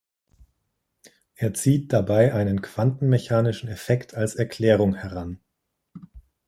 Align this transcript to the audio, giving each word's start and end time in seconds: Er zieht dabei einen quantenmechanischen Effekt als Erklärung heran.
Er 1.35 1.53
zieht 1.53 1.93
dabei 1.93 2.33
einen 2.33 2.63
quantenmechanischen 2.63 3.69
Effekt 3.69 4.15
als 4.15 4.33
Erklärung 4.33 4.95
heran. 4.95 5.39